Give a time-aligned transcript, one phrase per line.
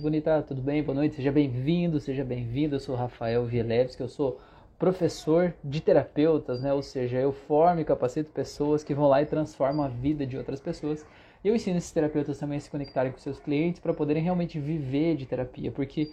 [0.00, 0.82] bonita, tudo bem?
[0.82, 2.74] Boa noite, seja bem-vindo, seja bem-vindo.
[2.74, 4.40] Eu sou Rafael Vielevski, eu sou
[4.76, 6.72] professor de terapeutas, né?
[6.72, 10.36] Ou seja, eu formo e capacito pessoas que vão lá e transformam a vida de
[10.36, 11.06] outras pessoas.
[11.44, 15.14] Eu ensino esses terapeutas também a se conectarem com seus clientes para poderem realmente viver
[15.14, 16.10] de terapia, porque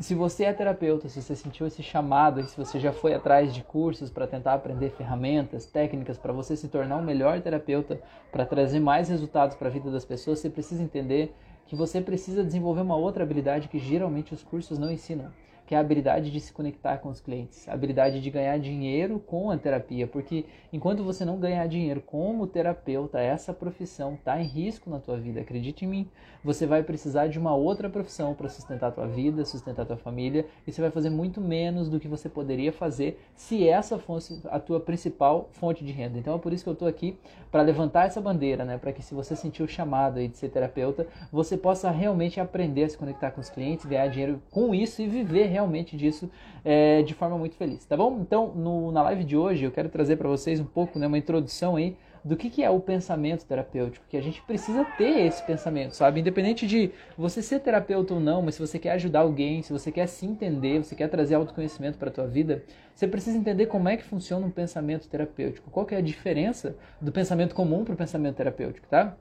[0.00, 3.64] se você é terapeuta, se você sentiu esse chamado, se você já foi atrás de
[3.64, 8.00] cursos para tentar aprender ferramentas, técnicas para você se tornar um melhor terapeuta,
[8.30, 11.34] para trazer mais resultados para a vida das pessoas, você precisa entender
[11.68, 15.30] que você precisa desenvolver uma outra habilidade que geralmente os cursos não ensinam,
[15.68, 19.20] que é a habilidade de se conectar com os clientes, a habilidade de ganhar dinheiro
[19.20, 24.46] com a terapia, porque enquanto você não ganhar dinheiro como terapeuta, essa profissão está em
[24.46, 25.42] risco na tua vida.
[25.42, 26.08] Acredite em mim,
[26.42, 29.96] você vai precisar de uma outra profissão para sustentar a tua vida, sustentar a tua
[29.98, 34.40] família, e você vai fazer muito menos do que você poderia fazer se essa fosse
[34.46, 36.18] a tua principal fonte de renda.
[36.18, 37.18] Então é por isso que eu estou aqui
[37.52, 40.48] para levantar essa bandeira, né, para que se você sentir o chamado aí de ser
[40.48, 45.02] terapeuta, você possa realmente aprender a se conectar com os clientes, ganhar dinheiro com isso
[45.02, 45.57] e viver realmente
[45.96, 46.30] disso
[46.64, 48.18] é, de forma muito feliz, tá bom?
[48.20, 51.18] Então, no, na live de hoje, eu quero trazer para vocês um pouco, né, uma
[51.18, 55.42] introdução aí do que, que é o pensamento terapêutico, que a gente precisa ter esse
[55.44, 56.20] pensamento, sabe?
[56.20, 59.90] Independente de você ser terapeuta ou não, mas se você quer ajudar alguém, se você
[59.90, 62.62] quer se entender, você quer trazer autoconhecimento para a tua vida,
[62.94, 66.76] você precisa entender como é que funciona um pensamento terapêutico, qual que é a diferença
[67.00, 69.16] do pensamento comum para o pensamento terapêutico, tá?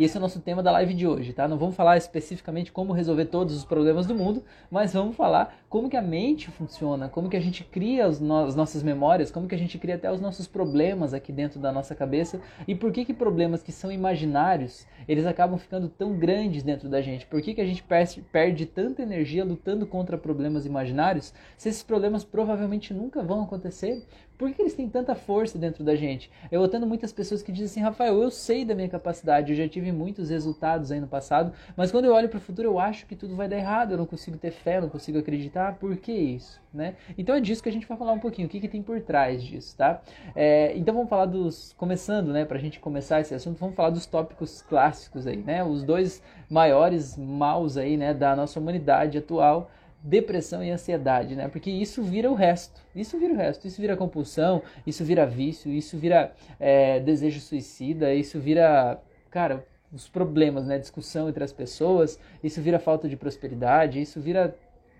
[0.00, 1.46] E esse é o nosso tema da live de hoje, tá?
[1.46, 5.90] Não vamos falar especificamente como resolver todos os problemas do mundo, mas vamos falar como
[5.90, 9.46] que a mente funciona, como que a gente cria as, no as nossas memórias, como
[9.46, 12.90] que a gente cria até os nossos problemas aqui dentro da nossa cabeça e por
[12.92, 17.26] que que problemas que são imaginários, eles acabam ficando tão grandes dentro da gente?
[17.26, 21.82] Por que que a gente perde, perde tanta energia lutando contra problemas imaginários se esses
[21.82, 24.02] problemas provavelmente nunca vão acontecer?
[24.40, 26.30] Por que eles têm tanta força dentro da gente?
[26.50, 29.68] Eu tendo muitas pessoas que dizem assim, Rafael, eu sei da minha capacidade, eu já
[29.68, 33.04] tive muitos resultados aí no passado, mas quando eu olho para o futuro eu acho
[33.04, 35.74] que tudo vai dar errado, eu não consigo ter fé, eu não consigo acreditar.
[35.74, 36.58] Por que isso?
[36.72, 36.94] Né?
[37.18, 38.98] Então é disso que a gente vai falar um pouquinho, o que, que tem por
[39.02, 40.00] trás disso, tá?
[40.34, 43.90] É, então vamos falar dos, começando, né, para a gente começar esse assunto, vamos falar
[43.90, 45.62] dos tópicos clássicos aí, né?
[45.62, 49.70] Os dois maiores maus aí, né, da nossa humanidade atual
[50.02, 51.48] depressão e ansiedade, né?
[51.48, 52.80] Porque isso vira o resto.
[52.94, 53.66] Isso vira o resto.
[53.66, 59.00] Isso vira compulsão, isso vira vício, isso vira é, desejo suicida, isso vira,
[59.30, 60.78] cara, os problemas, né?
[60.78, 64.56] Discussão entre as pessoas, isso vira falta de prosperidade, isso vira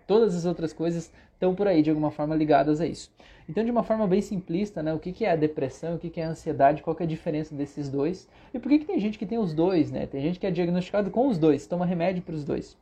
[0.07, 3.11] todas as outras coisas estão por aí de alguma forma ligadas a isso.
[3.49, 6.11] Então, de uma forma bem simplista, né, o que, que é a depressão, o que,
[6.11, 8.99] que é a ansiedade, qual é a diferença desses dois e por que, que tem
[9.01, 10.07] gente que tem os dois, né?
[10.07, 12.77] Tem gente que é diagnosticado com os dois, toma remédio para os dois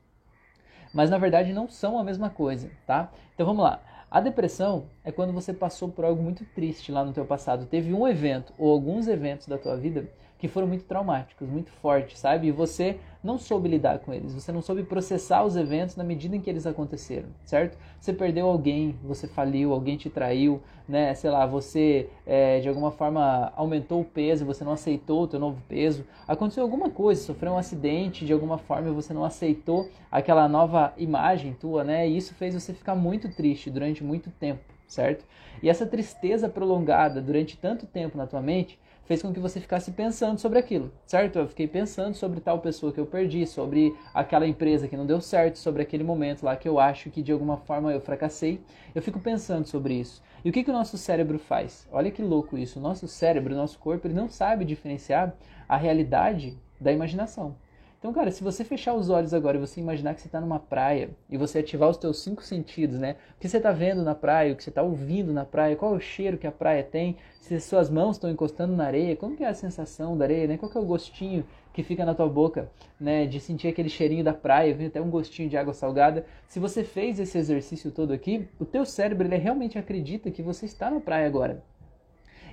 [0.98, 3.09] mas na verdade não são a mesma coisa, tá?
[3.32, 3.81] Então vamos lá.
[4.10, 7.94] A depressão é quando você passou por algo muito triste lá no teu passado, teve
[7.94, 12.47] um evento ou alguns eventos da tua vida que foram muito traumáticos, muito fortes, sabe?
[12.47, 16.37] E você não soube lidar com eles, você não soube processar os eventos na medida
[16.37, 17.76] em que eles aconteceram, certo?
[18.00, 21.12] Você perdeu alguém, você faliu, alguém te traiu, né?
[21.15, 25.41] Sei lá, você é, de alguma forma aumentou o peso, você não aceitou o teu
[25.41, 29.88] novo peso, aconteceu alguma coisa, sofreu um acidente de alguma forma e você não aceitou
[30.10, 32.09] aquela nova imagem tua, né?
[32.09, 35.25] E isso fez você ficar muito triste durante muito tempo, certo?
[35.60, 39.91] E essa tristeza prolongada durante tanto tempo na tua mente fez com que você ficasse
[39.91, 41.38] pensando sobre aquilo, certo?
[41.38, 45.19] Eu fiquei pensando sobre tal pessoa que eu perdi, sobre aquela empresa que não deu
[45.19, 48.60] certo, sobre aquele momento lá que eu acho que de alguma forma eu fracassei.
[48.94, 50.22] Eu fico pensando sobre isso.
[50.44, 51.88] E o que, que o nosso cérebro faz?
[51.91, 52.78] Olha que louco isso.
[52.78, 55.34] O nosso cérebro, o nosso corpo, ele não sabe diferenciar
[55.66, 57.56] a realidade da imaginação.
[57.98, 60.60] Então, cara, se você fechar os olhos agora e você imaginar que você está numa
[60.60, 63.16] praia e você ativar os teus cinco sentidos, né?
[63.36, 65.94] O que você está vendo na praia, o que você está ouvindo na praia, qual
[65.94, 69.37] é o cheiro que a praia tem, se suas mãos estão encostando na areia, como
[69.37, 70.56] que é a sensação da areia, né?
[70.56, 72.70] Qual é o gostinho que fica na tua boca,
[73.00, 73.26] né?
[73.26, 76.25] De sentir aquele cheirinho da praia, vem até um gostinho de água salgada.
[76.47, 80.66] Se você fez esse exercício todo aqui, o teu cérebro ele realmente acredita que você
[80.66, 81.64] está na praia agora.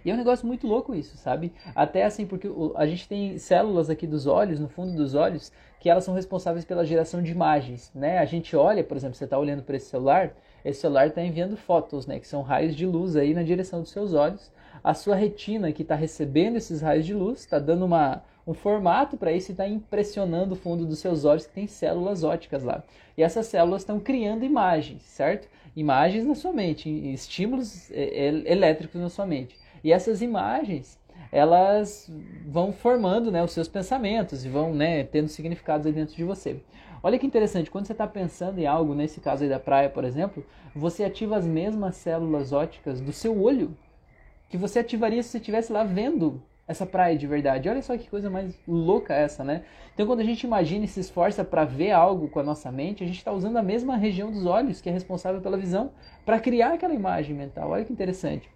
[0.05, 1.51] E é um negócio muito louco isso, sabe?
[1.73, 5.89] Até assim, porque a gente tem células aqui dos olhos, no fundo dos olhos, que
[5.89, 8.19] elas são responsáveis pela geração de imagens, né?
[8.19, 11.57] A gente olha, por exemplo, você está olhando para esse celular, esse celular está enviando
[11.57, 12.19] fotos, né?
[12.19, 14.52] Que são raios de luz aí na direção dos seus olhos.
[14.84, 19.17] A sua retina que está recebendo esses raios de luz, está dando uma, um formato
[19.17, 22.84] para isso e está impressionando o fundo dos seus olhos que tem células ópticas lá.
[23.17, 25.47] E essas células estão criando imagens, certo?
[25.75, 29.65] Imagens na sua mente, estímulos é, é, elétricos na sua mente.
[29.85, 30.99] E essas imagens,
[31.32, 32.11] elas
[32.47, 36.59] vão formando né, os seus pensamentos e vão né, tendo significados aí dentro de você.
[37.03, 40.03] Olha que interessante, quando você está pensando em algo, nesse caso aí da praia, por
[40.03, 40.43] exemplo,
[40.76, 43.78] você ativa as mesmas células ópticas do seu olho
[44.49, 47.70] que você ativaria se você estivesse lá vendo essa praia de verdade.
[47.70, 49.66] Olha só que coisa mais louca essa, né?
[49.93, 53.03] Então, quando a gente imagina e se esforça para ver algo com a nossa mente,
[53.03, 55.91] a gente está usando a mesma região dos olhos, que é responsável pela visão,
[56.26, 57.70] para criar aquela imagem mental.
[57.70, 58.54] Olha que interessante.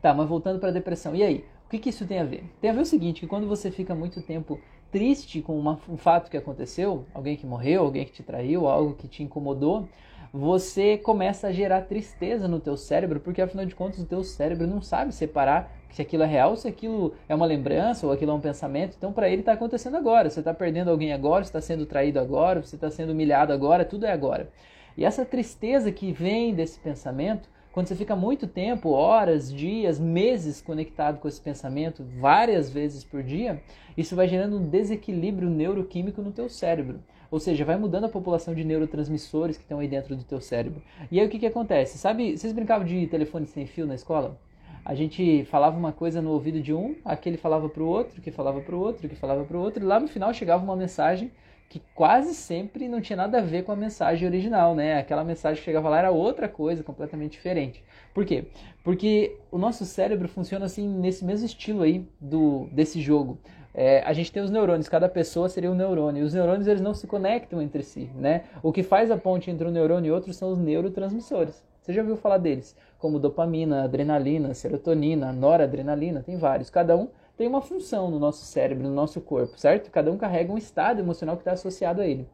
[0.00, 1.14] Tá, mas voltando para a depressão.
[1.14, 1.44] E aí?
[1.66, 2.44] O que, que isso tem a ver?
[2.60, 4.60] Tem a ver o seguinte, que quando você fica muito tempo
[4.92, 8.94] triste com uma, um fato que aconteceu, alguém que morreu, alguém que te traiu, algo
[8.94, 9.88] que te incomodou,
[10.32, 14.66] você começa a gerar tristeza no teu cérebro, porque afinal de contas o teu cérebro
[14.66, 18.34] não sabe separar se aquilo é real, se aquilo é uma lembrança ou aquilo é
[18.34, 18.94] um pensamento.
[18.96, 20.30] Então para ele está acontecendo agora.
[20.30, 23.84] Você está perdendo alguém agora, você está sendo traído agora, você está sendo humilhado agora,
[23.84, 24.48] tudo é agora.
[24.96, 30.62] E essa tristeza que vem desse pensamento, quando você fica muito tempo, horas, dias, meses
[30.62, 33.62] conectado com esse pensamento, várias vezes por dia,
[33.98, 37.00] isso vai gerando um desequilíbrio neuroquímico no teu cérebro.
[37.30, 40.82] Ou seja, vai mudando a população de neurotransmissores que estão aí dentro do teu cérebro.
[41.12, 41.98] E aí o que, que acontece?
[41.98, 44.38] Sabe, vocês brincavam de telefone sem fio na escola?
[44.82, 48.30] A gente falava uma coisa no ouvido de um, aquele falava para o outro, que
[48.30, 50.76] falava para o outro, que falava para o outro, e lá no final chegava uma
[50.76, 51.30] mensagem
[51.68, 54.98] que quase sempre não tinha nada a ver com a mensagem original, né?
[54.98, 57.82] Aquela mensagem que chegava lá era outra coisa, completamente diferente.
[58.14, 58.46] Por quê?
[58.84, 63.38] Porque o nosso cérebro funciona assim nesse mesmo estilo aí do desse jogo
[63.78, 66.22] é, a gente tem os neurônios, cada pessoa seria um neurônio.
[66.22, 68.44] E os neurônios eles não se conectam entre si, né?
[68.62, 71.62] O que faz a ponte entre um neurônio e outro são os neurotransmissores.
[71.82, 72.74] Você já ouviu falar deles?
[72.98, 76.70] Como dopamina, adrenalina, serotonina, noradrenalina, tem vários.
[76.70, 79.90] Cada um tem uma função no nosso cérebro, no nosso corpo, certo?
[79.90, 82.28] Cada um carrega um estado emocional que está associado a ele.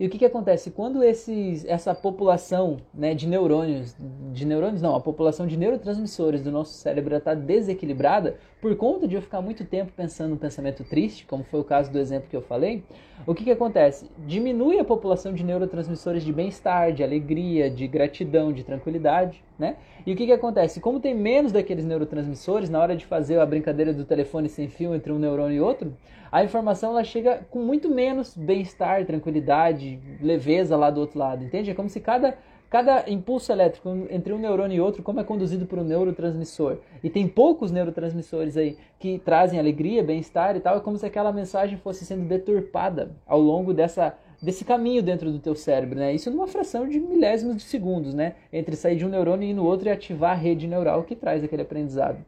[0.00, 0.70] E o que, que acontece?
[0.70, 3.94] Quando esses, essa população né, de neurônios,
[4.32, 9.16] de neurônios não, a população de neurotransmissores do nosso cérebro está desequilibrada, por conta de
[9.16, 12.36] eu ficar muito tempo pensando no pensamento triste, como foi o caso do exemplo que
[12.36, 12.82] eu falei,
[13.26, 14.10] o que, que acontece?
[14.26, 19.76] Diminui a população de neurotransmissores de bem-estar, de alegria, de gratidão, de tranquilidade, né?
[20.06, 20.80] E o que, que acontece?
[20.80, 24.94] Como tem menos daqueles neurotransmissores, na hora de fazer a brincadeira do telefone sem fio
[24.94, 25.92] entre um neurônio e outro,
[26.30, 31.70] a informação ela chega com muito menos bem-estar, tranquilidade, leveza lá do outro lado, entende?
[31.70, 32.36] É como se cada
[32.70, 37.10] Cada impulso elétrico entre um neurônio e outro, como é conduzido por um neurotransmissor, e
[37.10, 41.76] tem poucos neurotransmissores aí que trazem alegria, bem-estar e tal, é como se aquela mensagem
[41.78, 46.14] fosse sendo deturpada ao longo dessa, desse caminho dentro do teu cérebro, né?
[46.14, 48.36] Isso numa fração de milésimos de segundos, né?
[48.52, 51.16] Entre sair de um neurônio e ir no outro e ativar a rede neural que
[51.16, 52.24] traz aquele aprendizado.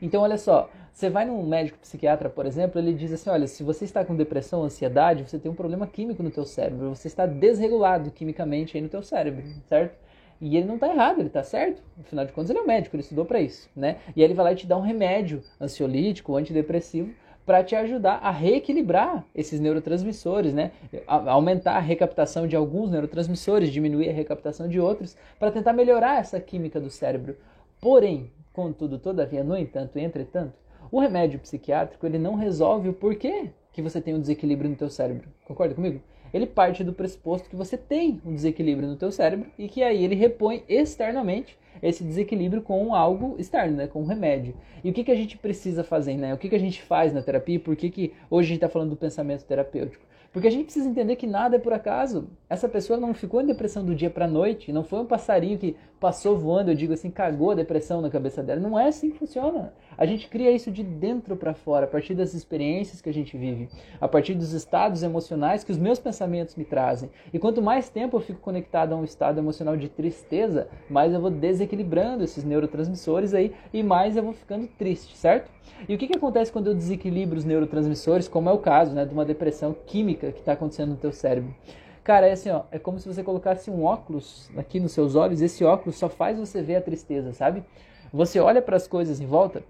[0.00, 3.62] Então, olha só, você vai num médico psiquiatra, por exemplo, ele diz assim, olha, se
[3.62, 7.26] você está com depressão, ansiedade, você tem um problema químico no teu cérebro, você está
[7.26, 9.94] desregulado quimicamente aí no teu cérebro, certo?
[10.40, 11.82] E ele não está errado, ele está certo.
[12.00, 13.96] Afinal de contas, ele é um médico, ele estudou para isso, né?
[14.14, 17.10] E aí ele vai lá e te dá um remédio ansiolítico, antidepressivo,
[17.44, 20.72] para te ajudar a reequilibrar esses neurotransmissores, né?
[21.06, 26.18] A aumentar a recaptação de alguns neurotransmissores, diminuir a recaptação de outros, para tentar melhorar
[26.18, 27.36] essa química do cérebro.
[27.80, 30.54] Porém, Contudo, todavia, no entanto, entretanto,
[30.90, 34.88] o remédio psiquiátrico ele não resolve o porquê que você tem um desequilíbrio no teu
[34.88, 35.28] cérebro.
[35.44, 36.00] Concorda comigo?
[36.32, 40.02] Ele parte do pressuposto que você tem um desequilíbrio no teu cérebro e que aí
[40.02, 44.56] ele repõe externamente esse desequilíbrio com algo externo, né, com um remédio.
[44.82, 46.32] E o que, que a gente precisa fazer, né?
[46.32, 47.60] O que, que a gente faz na terapia?
[47.60, 50.02] Por que, que hoje a gente está falando do pensamento terapêutico?
[50.36, 52.28] Porque a gente precisa entender que nada é por acaso.
[52.46, 55.56] Essa pessoa não ficou em depressão do dia para a noite, não foi um passarinho
[55.56, 58.60] que passou voando, eu digo assim, cagou a depressão na cabeça dela.
[58.60, 59.72] Não é assim que funciona.
[59.96, 63.34] A gente cria isso de dentro para fora, a partir das experiências que a gente
[63.34, 67.08] vive, a partir dos estados emocionais que os meus pensamentos me trazem.
[67.32, 71.20] E quanto mais tempo eu fico conectado a um estado emocional de tristeza, mais eu
[71.20, 75.50] vou desequilibrando esses neurotransmissores aí e mais eu vou ficando triste, certo?
[75.88, 79.04] E o que, que acontece quando eu desequilibro os neurotransmissores, como é o caso né,
[79.04, 81.54] de uma depressão química que está acontecendo no teu cérebro?
[82.02, 85.40] Cara, é assim, ó, é como se você colocasse um óculos aqui nos seus olhos,
[85.40, 87.64] esse óculos só faz você ver a tristeza, sabe?
[88.12, 89.62] Você olha para as coisas em volta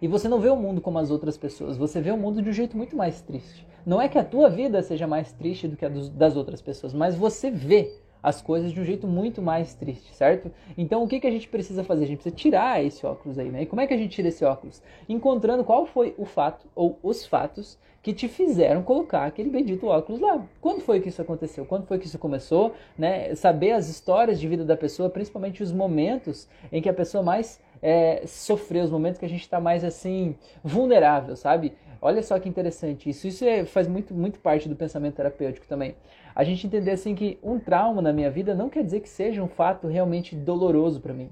[0.00, 2.50] e você não vê o mundo como as outras pessoas, você vê o mundo de
[2.50, 3.66] um jeito muito mais triste.
[3.84, 6.62] Não é que a tua vida seja mais triste do que a dos, das outras
[6.62, 10.50] pessoas, mas você vê as coisas de um jeito muito mais triste, certo?
[10.76, 12.04] Então o que, que a gente precisa fazer?
[12.04, 13.62] A gente precisa tirar esse óculos aí, né?
[13.62, 14.82] E como é que a gente tira esse óculos?
[15.08, 20.20] Encontrando qual foi o fato ou os fatos que te fizeram colocar aquele bendito óculos
[20.20, 20.42] lá.
[20.60, 21.66] Quando foi que isso aconteceu?
[21.66, 22.74] Quando foi que isso começou?
[22.96, 23.34] Né?
[23.34, 27.60] Saber as histórias de vida da pessoa, principalmente os momentos em que a pessoa mais
[27.82, 30.34] é, sofreu, os momentos que a gente está mais assim
[30.64, 31.74] vulnerável, sabe?
[32.02, 33.26] Olha só que interessante isso.
[33.28, 35.94] Isso é, faz muito, muito parte do pensamento terapêutico também.
[36.34, 39.42] A gente entender assim que um trauma na minha vida não quer dizer que seja
[39.42, 41.30] um fato realmente doloroso para mim.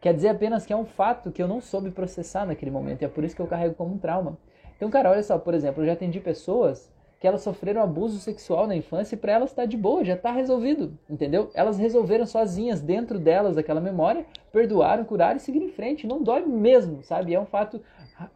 [0.00, 3.02] Quer dizer apenas que é um fato que eu não soube processar naquele momento.
[3.02, 4.36] E é por isso que eu carrego como um trauma.
[4.76, 8.66] Então, cara, olha só, por exemplo, eu já atendi pessoas que elas sofreram abuso sexual
[8.66, 11.50] na infância e para elas está de boa, já está resolvido, entendeu?
[11.52, 16.06] Elas resolveram sozinhas dentro delas aquela memória, perdoaram, curaram e seguiram em frente.
[16.06, 17.34] Não dói mesmo, sabe?
[17.34, 17.80] É um fato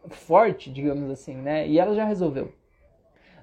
[0.09, 1.67] forte, digamos assim, né?
[1.67, 2.51] E ela já resolveu.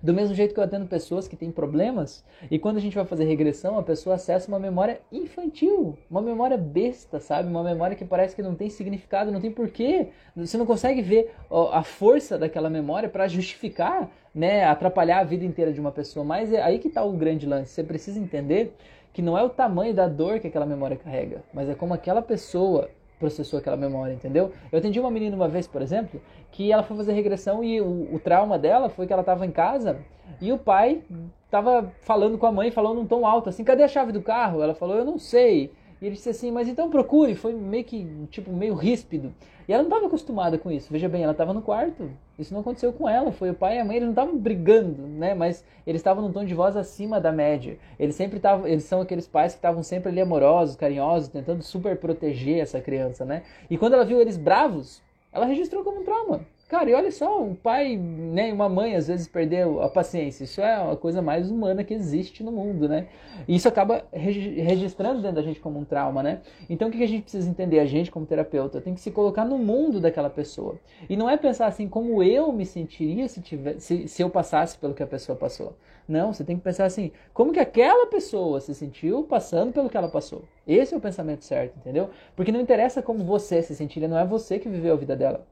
[0.02, 3.04] Do mesmo jeito que eu atendo pessoas que têm problemas, e quando a gente vai
[3.04, 7.50] fazer regressão, a pessoa acessa uma memória infantil, uma memória besta, sabe?
[7.50, 10.09] Uma memória que parece que não tem significado, não tem porquê.
[10.35, 15.70] Você não consegue ver a força daquela memória para justificar, né, atrapalhar a vida inteira
[15.70, 16.25] de uma pessoa.
[16.25, 17.70] Mas é aí que está o grande lance.
[17.70, 18.75] Você precisa entender
[19.12, 22.23] que não é o tamanho da dor que aquela memória carrega, mas é como aquela
[22.23, 22.88] pessoa
[23.20, 24.50] processou aquela memória, entendeu?
[24.72, 28.14] Eu atendi uma menina uma vez, por exemplo, que ela foi fazer regressão e o,
[28.14, 29.98] o trauma dela foi que ela estava em casa
[30.40, 31.02] e o pai
[31.44, 34.62] estava falando com a mãe, falando num tom alto, assim, cadê a chave do carro?
[34.62, 35.70] Ela falou, eu não sei.
[36.00, 37.35] E ele disse assim, mas então procure.
[37.35, 39.35] Foi meio que, tipo, meio ríspido.
[39.69, 40.90] E ela não estava acostumada com isso.
[40.90, 42.11] Veja bem, ela estava no quarto.
[42.38, 43.30] Isso não aconteceu com ela.
[43.30, 45.35] Foi o pai e a mãe, eles não estavam brigando, né?
[45.35, 47.78] Mas eles estavam num tom de voz acima da média.
[47.99, 51.97] Eles sempre estavam, eles são aqueles pais que estavam sempre ali amorosos, carinhosos, tentando super
[51.97, 53.42] proteger essa criança, né?
[53.69, 55.02] E quando ela viu eles bravos,
[55.33, 56.40] ela registrou como um trauma.
[56.70, 60.44] Cara, e olha só, um pai né, uma mãe às vezes perdeu a paciência.
[60.44, 63.08] Isso é a coisa mais humana que existe no mundo, né?
[63.48, 66.42] E isso acaba registrando dentro da gente como um trauma, né?
[66.68, 69.44] Então o que a gente precisa entender, a gente como terapeuta, tem que se colocar
[69.44, 70.78] no mundo daquela pessoa.
[71.08, 74.78] E não é pensar assim, como eu me sentiria se, tiver, se, se eu passasse
[74.78, 75.74] pelo que a pessoa passou.
[76.06, 79.96] Não, você tem que pensar assim, como que aquela pessoa se sentiu passando pelo que
[79.96, 80.44] ela passou.
[80.68, 82.10] Esse é o pensamento certo, entendeu?
[82.36, 85.44] Porque não interessa como você se sentiria, não é você que viveu a vida dela.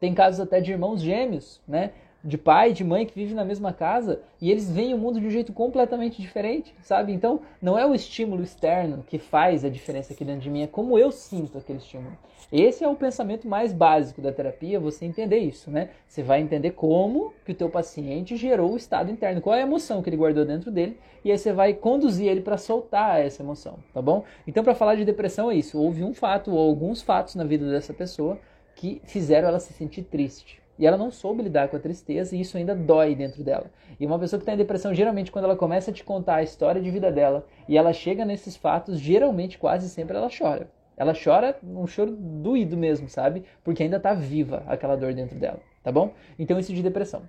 [0.00, 1.92] Tem casos até de irmãos gêmeos, né?
[2.24, 5.26] De pai, de mãe que vivem na mesma casa e eles veem o mundo de
[5.26, 7.12] um jeito completamente diferente, sabe?
[7.12, 10.66] Então, não é o estímulo externo que faz a diferença aqui dentro de mim, é
[10.66, 12.16] como eu sinto aquele estímulo.
[12.50, 15.90] Esse é o pensamento mais básico da terapia, você entender isso, né?
[16.06, 19.66] Você vai entender como que o teu paciente gerou o estado interno, qual é a
[19.66, 23.42] emoção que ele guardou dentro dele, e aí você vai conduzir ele para soltar essa
[23.42, 24.24] emoção, tá bom?
[24.46, 25.80] Então, para falar de depressão é isso.
[25.80, 28.38] Houve um fato ou alguns fatos na vida dessa pessoa
[28.76, 30.62] que fizeram ela se sentir triste.
[30.78, 33.70] E ela não soube lidar com a tristeza e isso ainda dói dentro dela.
[33.98, 36.42] E uma pessoa que está em depressão, geralmente, quando ela começa a te contar a
[36.42, 40.68] história de vida dela e ela chega nesses fatos, geralmente, quase sempre, ela chora.
[40.94, 43.44] Ela chora um choro doído mesmo, sabe?
[43.64, 46.12] Porque ainda está viva aquela dor dentro dela, tá bom?
[46.38, 47.22] Então, isso de depressão.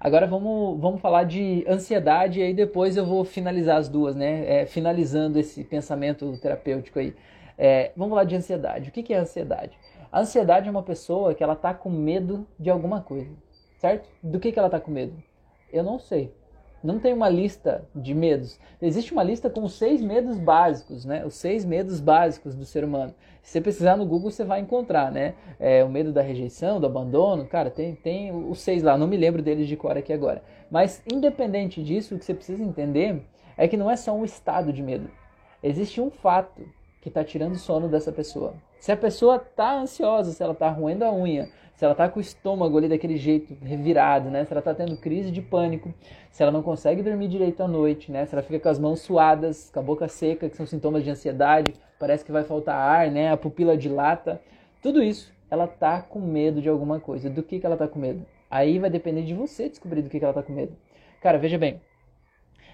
[0.00, 4.62] Agora vamos, vamos falar de ansiedade e aí depois eu vou finalizar as duas, né?
[4.62, 7.14] É, finalizando esse pensamento terapêutico aí.
[7.58, 8.88] É, vamos falar de ansiedade.
[8.90, 9.78] O que, que é ansiedade?
[10.10, 13.30] A ansiedade é uma pessoa que ela tá com medo de alguma coisa,
[13.78, 14.08] certo?
[14.22, 15.14] Do que, que ela tá com medo?
[15.72, 16.32] Eu não sei.
[16.82, 18.60] Não tem uma lista de medos.
[18.80, 21.24] Existe uma lista com seis medos básicos, né?
[21.26, 23.12] Os seis medos básicos do ser humano.
[23.42, 25.34] Se você pesquisar no Google, você vai encontrar, né?
[25.58, 28.96] É, o medo da rejeição, do abandono, cara, tem, tem os seis lá.
[28.96, 30.42] Não me lembro deles de cor aqui agora.
[30.70, 33.22] Mas, independente disso, o que você precisa entender
[33.56, 35.10] é que não é só um estado de medo.
[35.62, 36.62] Existe um fato
[37.00, 38.54] que está tirando o sono dessa pessoa.
[38.78, 42.18] Se a pessoa está ansiosa, se ela está roendo a unha, se ela está com
[42.18, 44.44] o estômago ali daquele jeito revirado, né?
[44.44, 45.92] Se ela está tendo crise de pânico,
[46.30, 48.24] se ela não consegue dormir direito à noite, né?
[48.24, 51.10] Se ela fica com as mãos suadas, com a boca seca, que são sintomas de
[51.10, 53.30] ansiedade, parece que vai faltar ar, né?
[53.30, 54.40] A pupila dilata,
[54.82, 57.28] tudo isso, ela tá com medo de alguma coisa.
[57.28, 58.24] Do que que ela tá com medo?
[58.50, 60.74] Aí vai depender de você descobrir do que que ela tá com medo.
[61.20, 61.80] Cara, veja bem,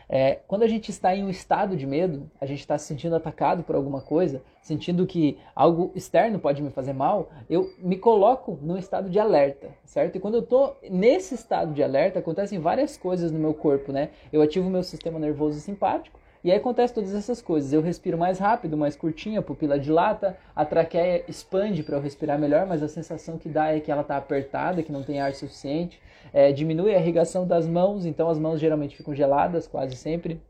[0.09, 3.17] é, quando a gente está em um estado de medo, a gente está se sentindo
[3.17, 8.59] atacado por alguma coisa, sentindo que algo externo pode me fazer mal, eu me coloco
[8.63, 10.17] num estado de alerta, certo?
[10.17, 14.11] E quando eu estou nesse estado de alerta, acontecem várias coisas no meu corpo, né?
[14.33, 17.73] Eu ativo o meu sistema nervoso simpático, e aí acontece todas essas coisas.
[17.73, 22.39] Eu respiro mais rápido, mais curtinho, a pupila dilata, a traqueia expande para eu respirar
[22.39, 25.33] melhor, mas a sensação que dá é que ela está apertada, que não tem ar
[25.35, 26.01] suficiente.
[26.33, 30.41] É, diminui a irrigação das mãos, então as mãos geralmente ficam geladas, quase sempre.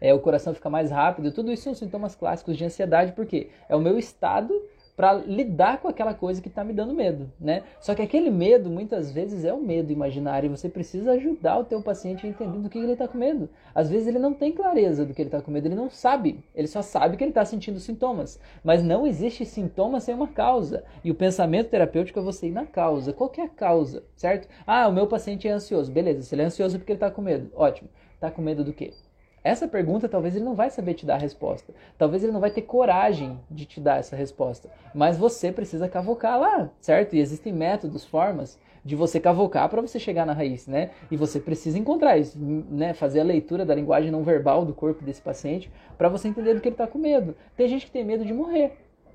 [0.00, 1.30] É, o coração fica mais rápido.
[1.30, 4.54] Tudo isso são sintomas clássicos de ansiedade, porque é o meu estado
[4.96, 7.62] para lidar com aquela coisa que está me dando medo, né?
[7.80, 11.64] Só que aquele medo muitas vezes é um medo imaginário e você precisa ajudar o
[11.64, 13.48] teu paciente a entender do que ele está com medo.
[13.74, 16.42] Às vezes ele não tem clareza do que ele está com medo, ele não sabe,
[16.54, 20.82] ele só sabe que ele está sentindo sintomas, mas não existe sintoma sem uma causa.
[21.04, 23.12] E o pensamento terapêutico é você ir na causa.
[23.12, 24.48] Qual é a causa, certo?
[24.66, 26.22] Ah, o meu paciente é ansioso, beleza?
[26.22, 27.90] Se ele é ansioso é porque ele está com medo, ótimo.
[28.14, 28.94] Está com medo do quê?
[29.46, 31.72] Essa pergunta talvez ele não vai saber te dar a resposta.
[31.96, 34.68] Talvez ele não vai ter coragem de te dar essa resposta.
[34.92, 37.14] Mas você precisa cavocar lá, certo?
[37.14, 40.90] E existem métodos, formas de você cavocar para você chegar na raiz, né?
[41.12, 42.92] E você precisa encontrar isso, né?
[42.92, 46.60] Fazer a leitura da linguagem não verbal do corpo desse paciente para você entender do
[46.60, 47.36] que ele está com medo.
[47.56, 48.72] Tem gente que tem medo de morrer.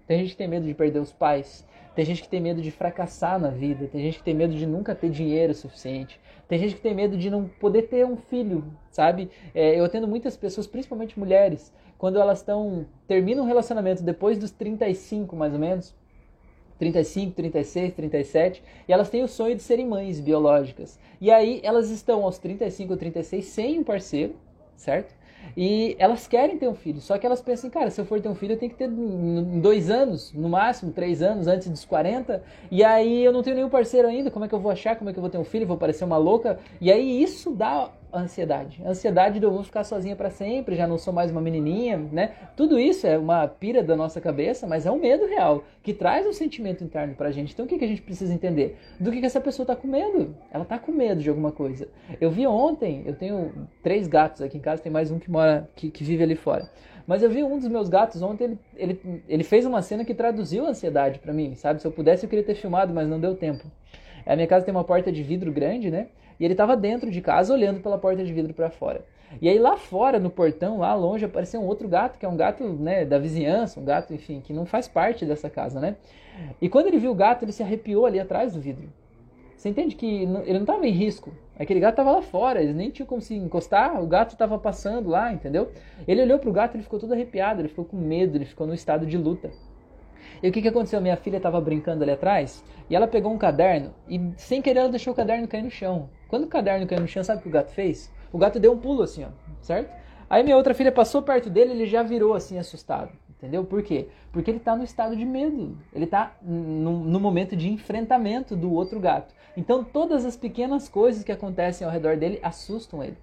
[0.08, 1.66] Tem gente que tem medo de perder os pais.
[1.96, 3.88] Tem gente que tem medo de fracassar na vida.
[3.88, 6.20] Tem gente que tem medo de nunca ter dinheiro suficiente.
[6.48, 9.30] Tem gente que tem medo de não poder ter um filho, sabe?
[9.54, 14.52] É, eu atendo muitas pessoas, principalmente mulheres, quando elas estão terminam um relacionamento depois dos
[14.52, 15.96] 35, mais ou menos,
[16.78, 21.00] 35, 36, 37, e elas têm o sonho de serem mães biológicas.
[21.22, 24.36] E aí elas estão aos 35 ou 36 sem um parceiro,
[24.76, 25.14] certo?
[25.56, 28.30] E elas querem ter um filho, só que elas pensam, cara, se eu for ter
[28.30, 32.42] um filho, eu tenho que ter dois anos, no máximo, três anos, antes dos 40,
[32.70, 35.10] e aí eu não tenho nenhum parceiro ainda, como é que eu vou achar, como
[35.10, 36.60] é que eu vou ter um filho, vou parecer uma louca?
[36.80, 38.82] E aí isso dá ansiedade.
[38.86, 42.34] Ansiedade de eu vou ficar sozinha para sempre, já não sou mais uma menininha, né?
[42.56, 46.26] Tudo isso é uma pira da nossa cabeça, mas é um medo real que traz
[46.26, 47.54] um sentimento interno pra gente.
[47.54, 48.78] Então o que, que a gente precisa entender?
[49.00, 50.36] Do que, que essa pessoa tá com medo?
[50.52, 51.88] Ela tá com medo de alguma coisa.
[52.20, 55.70] Eu vi ontem, eu tenho três gatos aqui em casa, tem mais um que mora,
[55.76, 56.70] que, que vive ali fora.
[57.08, 60.14] Mas eu vi um dos meus gatos ontem, ele, ele, ele fez uma cena que
[60.14, 61.82] traduziu a ansiedade para mim, sabe?
[61.82, 63.66] Se eu pudesse, eu queria ter filmado, mas não deu tempo.
[64.26, 66.08] A minha casa tem uma porta de vidro grande, né?
[66.40, 69.06] E ele estava dentro de casa olhando pela porta de vidro para fora.
[69.40, 72.36] E aí lá fora, no portão, lá longe, apareceu um outro gato, que é um
[72.36, 75.96] gato né, da vizinhança, um gato, enfim, que não faz parte dessa casa, né?
[76.62, 78.90] E quando ele viu o gato, ele se arrepiou ali atrás do vidro.
[79.56, 81.32] Você entende que ele não estava em risco.
[81.58, 85.08] Aquele gato estava lá fora, eles nem tinham como se encostar, o gato estava passando
[85.08, 85.72] lá, entendeu?
[86.08, 88.66] Ele olhou para o gato, ele ficou todo arrepiado, ele ficou com medo, ele ficou
[88.66, 89.52] no estado de luta.
[90.42, 91.02] E o que, que aconteceu?
[91.02, 94.90] Minha filha estava brincando ali atrás e ela pegou um caderno e, sem querer, ela
[94.90, 96.10] deixou o caderno cair no chão.
[96.28, 98.12] Quando o caderno caiu no chão, sabe o que o gato fez?
[98.32, 99.30] O gato deu um pulo assim, ó,
[99.62, 99.92] certo?
[100.30, 103.12] Aí minha outra filha passou perto dele, ele já virou assim assustado.
[103.42, 103.66] Entendeu?
[103.66, 104.08] Por quê?
[104.32, 105.76] Porque ele está no estado de medo.
[105.92, 109.34] Ele está no, no, momento de enfrentamento do outro gato.
[109.58, 113.18] Então todas as pequenas coisas que acontecem ao redor dele assustam ele.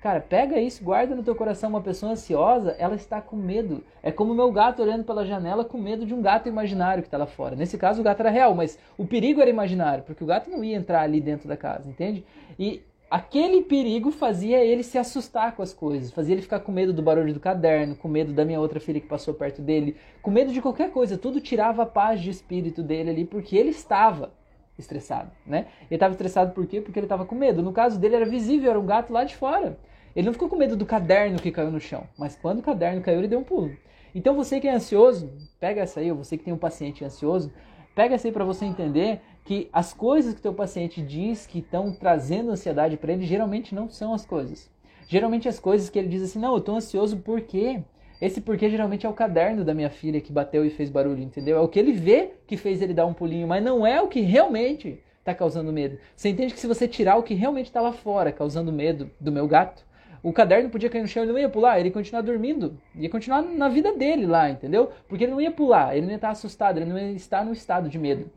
[0.00, 1.70] Cara, pega isso, guarda no teu coração.
[1.70, 3.82] Uma pessoa ansiosa, ela está com medo.
[4.00, 7.08] É como o meu gato olhando pela janela com medo de um gato imaginário que
[7.08, 7.56] está lá fora.
[7.56, 10.62] Nesse caso, o gato era real, mas o perigo era imaginário, porque o gato não
[10.62, 12.24] ia entrar ali dentro da casa, entende?
[12.56, 16.92] E aquele perigo fazia ele se assustar com as coisas, fazia ele ficar com medo
[16.92, 20.30] do barulho do caderno, com medo da minha outra filha que passou perto dele, com
[20.30, 21.18] medo de qualquer coisa.
[21.18, 24.30] Tudo tirava a paz de espírito dele ali, porque ele estava
[24.78, 25.66] estressado, né?
[25.90, 26.80] Ele estava estressado por quê?
[26.80, 27.62] Porque ele estava com medo.
[27.62, 29.76] No caso dele era visível, era um gato lá de fora.
[30.18, 33.00] Ele não ficou com medo do caderno que caiu no chão, mas quando o caderno
[33.00, 33.70] caiu, ele deu um pulo.
[34.12, 37.52] Então você que é ansioso, pega essa aí, ou você que tem um paciente ansioso,
[37.94, 41.92] pega essa aí para você entender que as coisas que teu paciente diz que estão
[41.92, 44.68] trazendo ansiedade para ele geralmente não são as coisas.
[45.06, 47.80] Geralmente as coisas que ele diz assim, não, eu estou ansioso por quê?
[48.20, 51.58] Esse porquê geralmente é o caderno da minha filha que bateu e fez barulho, entendeu?
[51.58, 54.08] É o que ele vê que fez ele dar um pulinho, mas não é o
[54.08, 55.96] que realmente está causando medo.
[56.16, 59.30] Você entende que se você tirar o que realmente está lá fora causando medo do
[59.30, 59.86] meu gato,
[60.22, 63.08] o caderno podia cair no chão, ele não ia pular, ele ia continuar dormindo, ia
[63.10, 64.90] continuar na vida dele lá, entendeu?
[65.08, 67.52] Porque ele não ia pular, ele não ia estar assustado, ele não ia estar no
[67.52, 68.30] estado de medo.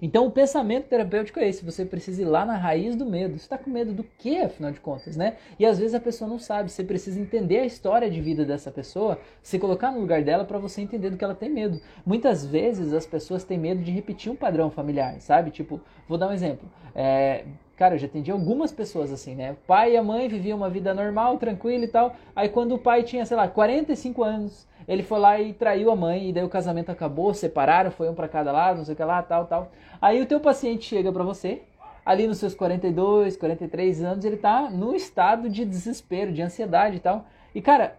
[0.00, 3.38] Então o pensamento terapêutico é esse, você precisa ir lá na raiz do medo.
[3.38, 5.36] Você está com medo do que, afinal de contas, né?
[5.58, 8.70] E às vezes a pessoa não sabe, você precisa entender a história de vida dessa
[8.70, 11.80] pessoa, se colocar no lugar dela para você entender do que ela tem medo.
[12.04, 15.50] Muitas vezes as pessoas têm medo de repetir um padrão familiar, sabe?
[15.50, 16.68] Tipo, vou dar um exemplo.
[16.94, 17.44] É,
[17.76, 19.52] Cara, eu já atendi algumas pessoas assim, né?
[19.52, 22.16] O pai e a mãe viviam uma vida normal, tranquila e tal.
[22.34, 25.96] Aí quando o pai tinha, sei lá, 45 anos, ele foi lá e traiu a
[25.96, 28.96] mãe, e daí o casamento acabou, separaram, foi um para cada lado, não sei o
[28.96, 29.70] que lá, tal, tal.
[30.00, 31.60] Aí o teu paciente chega para você,
[32.04, 37.00] ali nos seus 42, 43 anos, ele tá no estado de desespero, de ansiedade e
[37.00, 37.26] tal.
[37.54, 37.98] E cara,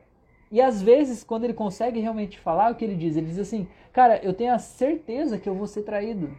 [0.52, 3.68] e às vezes quando ele consegue realmente falar o que ele diz, ele diz assim:
[3.94, 6.36] "Cara, eu tenho a certeza que eu vou ser traído".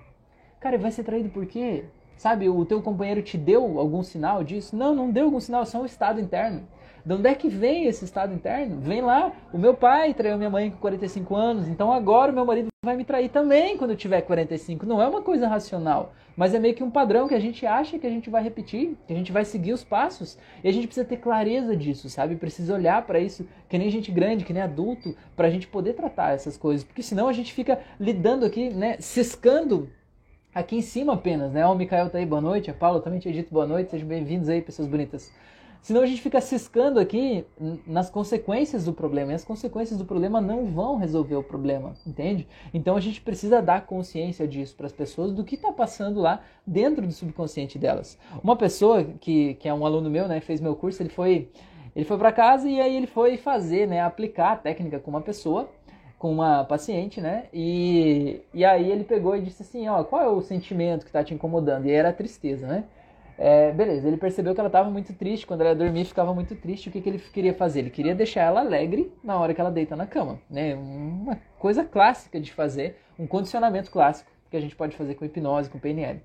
[0.59, 1.85] Cara, vai ser traído por quê?
[2.18, 4.74] Sabe, o teu companheiro te deu algum sinal disso?
[4.74, 6.66] Não, não deu algum sinal, é só um estado interno.
[7.07, 8.81] De onde é que vem esse estado interno?
[8.81, 12.44] Vem lá, o meu pai traiu minha mãe com 45 anos, então agora o meu
[12.44, 14.85] marido vai me trair também quando eu tiver 45.
[14.85, 18.00] Não é uma coisa racional, mas é meio que um padrão que a gente acha
[18.00, 20.88] que a gente vai repetir, que a gente vai seguir os passos, e a gente
[20.88, 22.35] precisa ter clareza disso, sabe?
[22.35, 25.94] Precisa olhar para isso, que nem gente grande, que nem adulto, para a gente poder
[25.94, 29.88] tratar essas coisas, porque senão a gente fica lidando aqui, né, ciscando
[30.55, 31.67] aqui em cima apenas, né?
[31.67, 32.71] O Mikael tá aí, boa noite.
[32.71, 33.91] A Paula também tinha dito boa noite.
[33.91, 35.33] Sejam bem-vindos aí, pessoas bonitas.
[35.81, 37.45] Senão a gente fica ciscando aqui
[37.87, 39.33] nas consequências do problema.
[39.33, 42.49] E as consequências do problema não vão resolver o problema, entende?
[42.75, 46.43] Então a gente precisa dar consciência disso para as pessoas, do que está passando lá
[46.67, 48.19] dentro do subconsciente delas.
[48.43, 51.49] Uma pessoa que, que é um aluno meu, né, fez meu curso, ele foi,
[51.95, 55.21] ele foi para casa e aí ele foi fazer, né, aplicar a técnica com uma
[55.21, 55.71] pessoa
[56.18, 57.44] com uma paciente, né?
[57.52, 61.22] E, e aí ele pegou e disse assim, ó, qual é o sentimento que está
[61.22, 61.87] te incomodando?
[61.87, 62.85] E era a tristeza, né?
[63.38, 66.88] É, beleza, ele percebeu que ela estava muito triste, quando ela dormia ficava muito triste,
[66.88, 67.81] o que, que ele queria fazer?
[67.81, 70.74] Ele queria deixar ela alegre na hora que ela deita na cama, né?
[70.74, 75.70] Uma coisa clássica de fazer, um condicionamento clássico que a gente pode fazer com hipnose,
[75.70, 76.20] com PNL.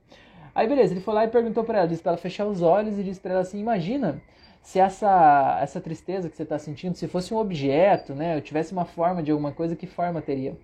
[0.56, 2.98] Aí beleza, ele foi lá e perguntou para ela, disse para ela fechar os olhos
[2.98, 4.20] e disse para ela assim, imagina
[4.64, 8.72] se essa, essa tristeza que você está sentindo, se fosse um objeto, né, eu tivesse
[8.72, 10.58] uma forma de alguma coisa, que forma teria?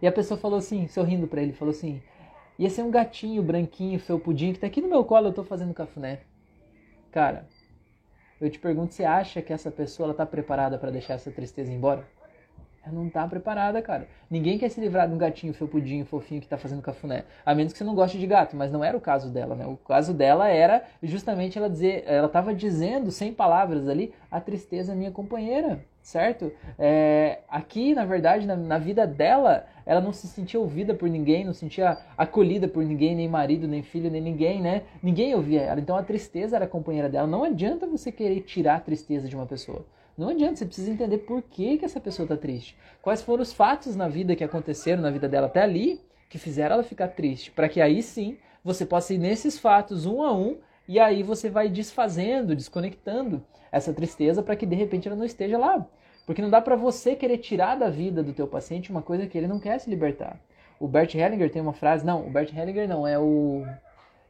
[0.00, 2.00] E a pessoa falou assim, sorrindo para ele, falou assim:
[2.58, 5.74] ia ser um gatinho branquinho, felpudinho, que tá aqui no meu colo, eu tô fazendo
[5.74, 6.20] cafuné.
[7.10, 7.48] Cara,
[8.40, 11.72] eu te pergunto, você acha que essa pessoa ela tá preparada para deixar essa tristeza
[11.72, 12.06] embora?
[12.84, 14.08] Ela não tá preparada, cara.
[14.28, 17.24] Ninguém quer se livrar de um gatinho felpudinho, fofinho que tá fazendo cafuné.
[17.46, 19.64] A menos que você não goste de gato, mas não era o caso dela, né?
[19.66, 24.96] O caso dela era justamente ela dizer, ela tava dizendo, sem palavras ali, a tristeza
[24.96, 26.50] minha companheira, certo?
[26.76, 31.44] É, aqui, na verdade, na, na, vida dela, ela não se sentia ouvida por ninguém,
[31.44, 34.82] não se sentia acolhida por ninguém, nem marido, nem filho, nem ninguém, né?
[35.00, 35.80] Ninguém ouvia ela.
[35.80, 37.28] Então a tristeza era a companheira dela.
[37.28, 39.86] Não adianta você querer tirar a tristeza de uma pessoa.
[40.16, 42.76] Não adianta, você precisa entender por que, que essa pessoa está triste.
[43.00, 46.74] Quais foram os fatos na vida que aconteceram na vida dela até ali que fizeram
[46.74, 47.50] ela ficar triste.
[47.50, 50.56] Para que aí sim você possa ir nesses fatos um a um
[50.88, 55.58] e aí você vai desfazendo, desconectando essa tristeza para que de repente ela não esteja
[55.58, 55.86] lá.
[56.24, 59.36] Porque não dá para você querer tirar da vida do teu paciente uma coisa que
[59.36, 60.38] ele não quer se libertar.
[60.78, 63.64] O Bert Hellinger tem uma frase, não, o Bert Hellinger não, é o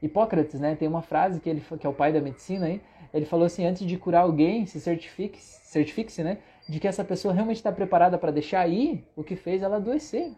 [0.02, 0.74] Hipócrates, né?
[0.74, 2.80] Tem uma frase que ele que é o pai da medicina aí,
[3.12, 6.38] ele falou assim, antes de curar alguém, se certifique, certifique-se, né,
[6.68, 10.32] de que essa pessoa realmente está preparada para deixar ir o que fez ela adoecer.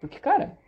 [0.00, 0.58] Porque, cara,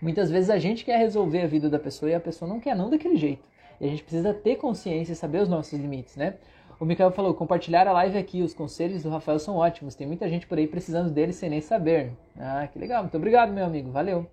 [0.00, 2.76] muitas vezes a gente quer resolver a vida da pessoa e a pessoa não quer
[2.76, 3.48] não daquele jeito.
[3.80, 6.34] E a gente precisa ter consciência e saber os nossos limites, né?
[6.78, 10.28] O Mikael falou, compartilhar a live aqui, os conselhos do Rafael são ótimos, tem muita
[10.28, 12.12] gente por aí precisando deles sem nem saber.
[12.36, 14.26] Ah, que legal, muito obrigado, meu amigo, valeu.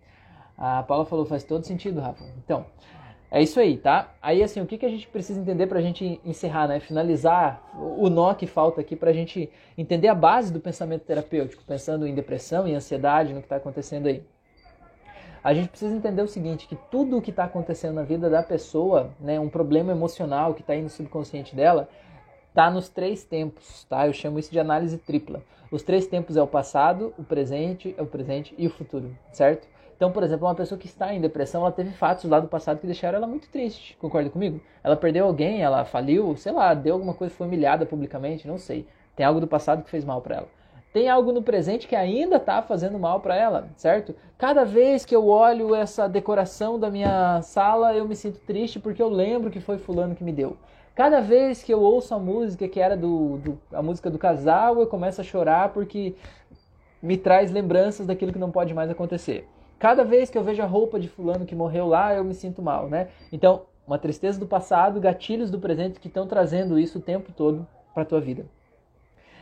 [0.57, 2.23] A Paula falou, faz todo sentido, Rafa.
[2.43, 2.65] Então,
[3.33, 4.13] é isso aí, tá?
[4.21, 6.81] Aí, assim, o que, que a gente precisa entender para a gente encerrar, né?
[6.81, 11.63] Finalizar o nó que falta aqui para a gente entender a base do pensamento terapêutico,
[11.65, 14.21] pensando em depressão e ansiedade, no que está acontecendo aí.
[15.41, 18.43] A gente precisa entender o seguinte, que tudo o que está acontecendo na vida da
[18.43, 21.87] pessoa, né, um problema emocional que está aí no subconsciente dela,
[22.49, 24.05] está nos três tempos, tá?
[24.07, 25.41] Eu chamo isso de análise tripla.
[25.71, 29.69] Os três tempos é o passado, o presente, é o presente e o futuro, certo?
[30.01, 32.79] Então, por exemplo, uma pessoa que está em depressão, ela teve fatos lá do passado
[32.79, 33.95] que deixaram ela muito triste.
[34.01, 34.59] Concorda comigo?
[34.83, 38.87] Ela perdeu alguém, ela faliu, sei lá, deu alguma coisa, foi humilhada publicamente, não sei.
[39.15, 40.47] Tem algo do passado que fez mal para ela.
[40.91, 44.15] Tem algo no presente que ainda está fazendo mal para ela, certo?
[44.39, 49.03] Cada vez que eu olho essa decoração da minha sala, eu me sinto triste porque
[49.03, 50.57] eu lembro que foi fulano que me deu.
[50.95, 54.79] Cada vez que eu ouço a música que era do, do, a música do casal,
[54.79, 56.15] eu começo a chorar porque
[56.99, 59.47] me traz lembranças daquilo que não pode mais acontecer.
[59.81, 62.61] Cada vez que eu vejo a roupa de fulano que morreu lá, eu me sinto
[62.61, 63.07] mal, né?
[63.31, 67.67] Então, uma tristeza do passado, gatilhos do presente que estão trazendo isso o tempo todo
[67.91, 68.45] para tua vida.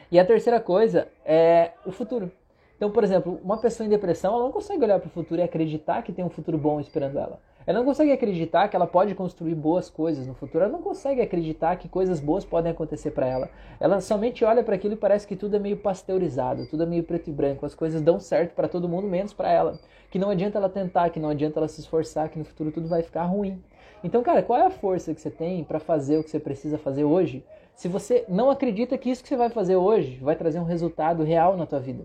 [0.10, 2.32] E a terceira coisa é o futuro.
[2.78, 5.44] Então, por exemplo, uma pessoa em depressão, ela não consegue olhar para o futuro e
[5.44, 7.38] acreditar que tem um futuro bom esperando ela.
[7.70, 10.64] Ela não consegue acreditar que ela pode construir boas coisas no futuro.
[10.64, 13.48] Ela não consegue acreditar que coisas boas podem acontecer para ela.
[13.80, 17.04] Ela somente olha para aquilo e parece que tudo é meio pasteurizado, tudo é meio
[17.04, 17.68] preto e branco.
[17.68, 19.80] As coisas dão certo para todo mundo, menos para ela.
[20.10, 22.88] Que não adianta ela tentar, que não adianta ela se esforçar, que no futuro tudo
[22.88, 23.62] vai ficar ruim.
[24.04, 26.80] Então, cara, qual é a força que você tem para fazer o que você precisa
[26.80, 27.46] fazer hoje?
[27.76, 31.22] Se você não acredita que isso que você vai fazer hoje vai trazer um resultado
[31.22, 32.04] real na tua vida,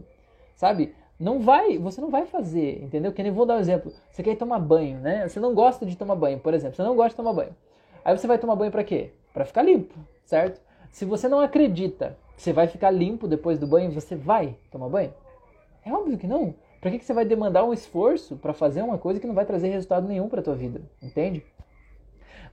[0.57, 0.95] sabe?
[1.25, 3.11] Não vai, você não vai fazer, entendeu?
[3.11, 3.91] Que nem vou dar um exemplo.
[4.11, 5.27] Você quer tomar banho, né?
[5.27, 6.77] Você não gosta de tomar banho, por exemplo.
[6.77, 7.57] Você não gosta de tomar banho.
[8.05, 9.11] Aí você vai tomar banho para quê?
[9.33, 9.95] Para ficar limpo,
[10.27, 10.61] certo?
[10.91, 14.91] Se você não acredita que você vai ficar limpo depois do banho, você vai tomar
[14.91, 15.15] banho?
[15.83, 16.55] É óbvio que não.
[16.79, 19.47] Para que, que você vai demandar um esforço para fazer uma coisa que não vai
[19.47, 20.83] trazer resultado nenhum para tua vida?
[21.03, 21.43] Entende?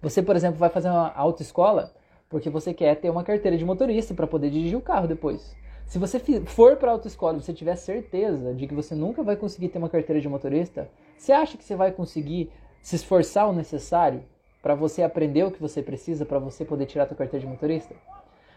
[0.01, 1.91] Você, por exemplo, vai fazer uma autoescola
[2.29, 5.53] porque você quer ter uma carteira de motorista para poder dirigir o carro depois.
[5.91, 9.67] Se você for para autoescola e você tiver certeza de que você nunca vai conseguir
[9.67, 12.49] ter uma carteira de motorista, você acha que você vai conseguir
[12.81, 14.23] se esforçar o necessário
[14.61, 17.51] para você aprender o que você precisa para você poder tirar a sua carteira de
[17.51, 17.93] motorista?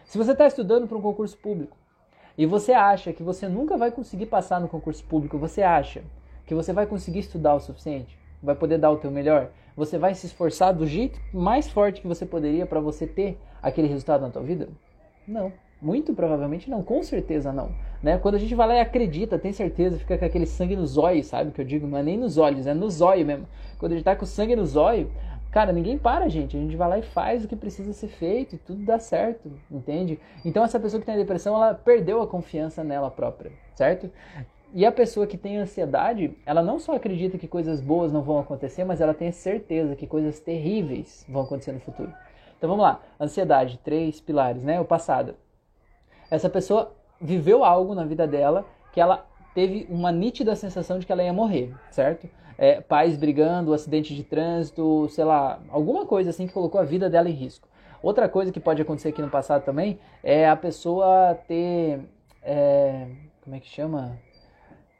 [0.04, 1.76] Se você está estudando para um concurso público
[2.38, 6.04] e você acha que você nunca vai conseguir passar no concurso público, você acha
[6.46, 10.14] que você vai conseguir estudar o suficiente, vai poder dar o teu melhor, você vai
[10.14, 14.30] se esforçar do jeito mais forte que você poderia para você ter aquele resultado na
[14.30, 14.68] tua vida?
[15.26, 15.52] Não.
[15.84, 17.68] Muito provavelmente não, com certeza não.
[18.02, 18.16] Né?
[18.16, 21.26] Quando a gente vai lá e acredita, tem certeza, fica com aquele sangue nos olhos,
[21.26, 21.50] sabe?
[21.50, 23.46] Que eu digo, não é nem nos olhos, é nos olhos mesmo.
[23.76, 25.08] Quando a gente tá com sangue nos olhos,
[25.52, 26.56] cara, ninguém para, gente.
[26.56, 29.52] A gente vai lá e faz o que precisa ser feito e tudo dá certo,
[29.70, 30.18] entende?
[30.42, 34.10] Então essa pessoa que tem depressão, ela perdeu a confiança nela própria, certo?
[34.72, 38.38] E a pessoa que tem ansiedade, ela não só acredita que coisas boas não vão
[38.38, 42.10] acontecer, mas ela tem certeza que coisas terríveis vão acontecer no futuro.
[42.56, 44.80] Então vamos lá, ansiedade, três pilares, né?
[44.80, 45.34] O passado
[46.34, 51.12] essa pessoa viveu algo na vida dela que ela teve uma nítida sensação de que
[51.12, 52.28] ela ia morrer, certo?
[52.58, 57.08] É, pais brigando, acidente de trânsito, sei lá, alguma coisa assim que colocou a vida
[57.08, 57.68] dela em risco.
[58.02, 62.00] Outra coisa que pode acontecer aqui no passado também é a pessoa ter.
[62.42, 63.06] É,
[63.42, 64.18] como é que chama?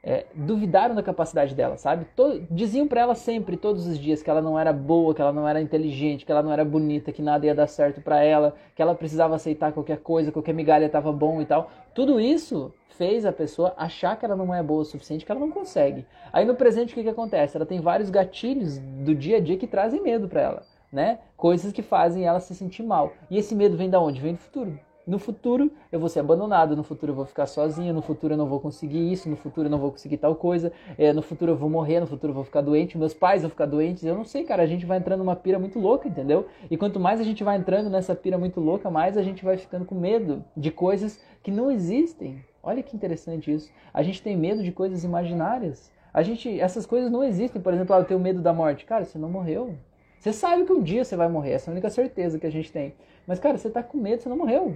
[0.05, 2.05] É, duvidaram da capacidade dela, sabe?
[2.15, 5.33] Todo, diziam para ela sempre, todos os dias, que ela não era boa, que ela
[5.33, 8.55] não era inteligente, que ela não era bonita, que nada ia dar certo para ela,
[8.75, 11.71] que ela precisava aceitar qualquer coisa, qualquer migalha estava bom e tal.
[11.95, 15.41] Tudo isso fez a pessoa achar que ela não é boa o suficiente, que ela
[15.41, 16.05] não consegue.
[16.31, 17.57] Aí no presente o que, que acontece?
[17.57, 21.17] Ela tem vários gatilhos do dia a dia que trazem medo para ela, né?
[21.35, 23.11] Coisas que fazem ela se sentir mal.
[23.29, 24.21] E esse medo vem da onde?
[24.21, 24.79] Vem do futuro.
[25.07, 28.37] No futuro eu vou ser abandonado, no futuro eu vou ficar sozinho, no futuro eu
[28.37, 31.51] não vou conseguir isso, no futuro eu não vou conseguir tal coisa, é, no futuro
[31.51, 34.15] eu vou morrer, no futuro eu vou ficar doente, meus pais vão ficar doentes, eu
[34.15, 36.47] não sei, cara, a gente vai entrando numa pira muito louca, entendeu?
[36.71, 39.57] E quanto mais a gente vai entrando nessa pira muito louca, mais a gente vai
[39.57, 42.43] ficando com medo de coisas que não existem.
[42.63, 43.71] Olha que interessante isso.
[43.93, 45.91] A gente tem medo de coisas imaginárias.
[46.11, 47.61] A gente, essas coisas não existem.
[47.61, 48.85] Por exemplo, ah, eu tenho medo da morte.
[48.85, 49.75] Cara, você não morreu.
[50.19, 51.51] Você sabe que um dia você vai morrer.
[51.51, 52.95] Essa é a única certeza que a gente tem.
[53.27, 54.75] Mas, cara, você está com medo, você não morreu.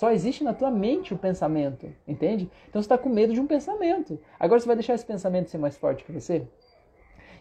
[0.00, 2.50] Só existe na tua mente o pensamento, entende?
[2.70, 4.18] Então você está com medo de um pensamento.
[4.38, 6.46] Agora você vai deixar esse pensamento ser mais forte que você?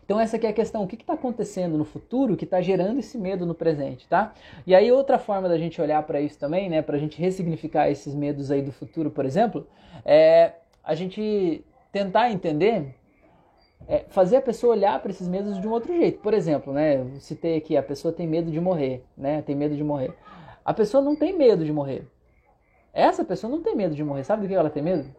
[0.03, 2.99] Então essa aqui é a questão, o que está acontecendo no futuro que está gerando
[2.99, 4.33] esse medo no presente, tá?
[4.67, 7.89] E aí outra forma da gente olhar para isso também, né, para a gente ressignificar
[7.89, 9.65] esses medos aí do futuro, por exemplo,
[10.03, 12.93] é a gente tentar entender,
[13.87, 16.19] é fazer a pessoa olhar para esses medos de um outro jeito.
[16.19, 19.77] Por exemplo, né, eu citei aqui, a pessoa tem medo de morrer, né, tem medo
[19.77, 20.13] de morrer.
[20.65, 22.05] A pessoa não tem medo de morrer.
[22.93, 24.23] Essa pessoa não tem medo de morrer.
[24.23, 25.09] Sabe do que ela tem medo?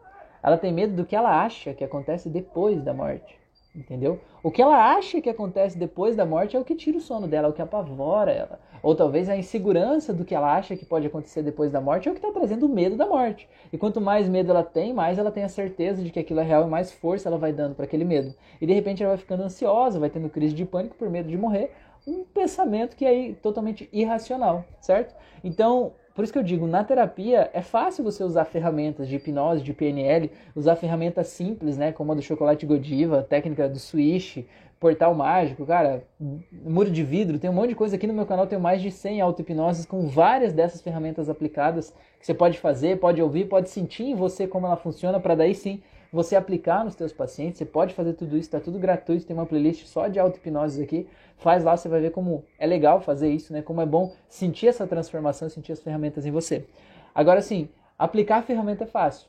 [0.42, 3.38] Ela tem medo do que ela acha que acontece depois da morte.
[3.74, 4.18] Entendeu?
[4.42, 7.28] O que ela acha que acontece depois da morte é o que tira o sono
[7.28, 8.58] dela, é o que apavora ela.
[8.82, 12.10] Ou talvez a insegurança do que ela acha que pode acontecer depois da morte é
[12.10, 13.48] o que está trazendo o medo da morte.
[13.72, 16.42] E quanto mais medo ela tem, mais ela tem a certeza de que aquilo é
[16.42, 18.34] real e mais força ela vai dando para aquele medo.
[18.60, 21.36] E de repente ela vai ficando ansiosa, vai tendo crise de pânico por medo de
[21.36, 21.72] morrer.
[22.04, 25.14] Um pensamento que é totalmente irracional, certo?
[25.44, 29.62] Então, por isso que eu digo, na terapia é fácil você usar ferramentas de hipnose,
[29.62, 34.44] de PNL, usar ferramentas simples, né, como a do chocolate Godiva, técnica do switch,
[34.80, 36.02] portal mágico, cara,
[36.52, 38.90] muro de vidro, tem um monte de coisa aqui no meu canal, tenho mais de
[38.90, 44.04] 100 auto-hipnoses com várias dessas ferramentas aplicadas que você pode fazer, pode ouvir, pode sentir
[44.04, 47.58] em você como ela funciona para daí sim você aplicar nos seus pacientes.
[47.58, 51.06] Você pode fazer tudo isso, está tudo gratuito, tem uma playlist só de auto-hipnose aqui.
[51.36, 53.62] Faz lá, você vai ver como é legal fazer isso, né?
[53.62, 56.66] Como é bom sentir essa transformação, sentir as ferramentas em você.
[57.14, 57.68] Agora sim,
[57.98, 59.28] aplicar a ferramenta é fácil.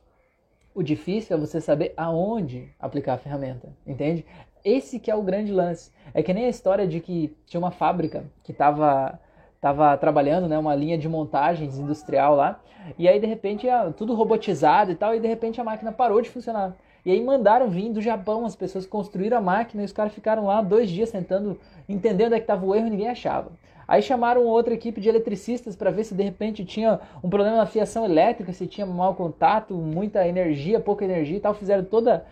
[0.74, 4.26] O difícil é você saber aonde aplicar a ferramenta, entende?
[4.63, 5.91] Esse que é o grande lance.
[6.13, 9.20] É que nem a história de que tinha uma fábrica que estava
[9.62, 12.60] tava trabalhando, né, uma linha de montagens industrial lá,
[12.97, 16.32] e aí de repente tudo robotizado e tal, e de repente a máquina parou de
[16.32, 16.74] funcionar.
[17.06, 20.45] E aí mandaram vir do Japão as pessoas construíram a máquina e os caras ficaram
[20.47, 23.52] lá dois dias tentando entender onde é que estava o erro e ninguém achava.
[23.88, 27.65] Aí chamaram outra equipe de eletricistas para ver se de repente tinha um problema na
[27.65, 31.54] fiação elétrica, se tinha mau contato, muita energia, pouca energia e tal.
[31.54, 32.26] Fizeram toda